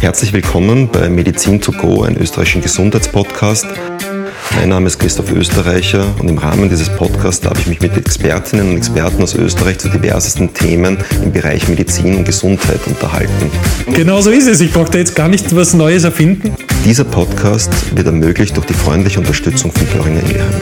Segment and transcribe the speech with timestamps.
[0.00, 3.66] Herzlich willkommen bei Medizin to go, einem österreichischen Gesundheitspodcast.
[4.56, 8.70] Mein Name ist Christoph Österreicher und im Rahmen dieses Podcasts darf ich mich mit Expertinnen
[8.70, 13.50] und Experten aus Österreich zu diversesten Themen im Bereich Medizin und Gesundheit unterhalten.
[13.92, 14.60] Genau so ist es.
[14.60, 16.54] Ich brauche da jetzt gar nicht was Neues erfinden.
[16.84, 20.60] Dieser Podcast wird ermöglicht durch die freundliche Unterstützung von Göringer Ingeheim.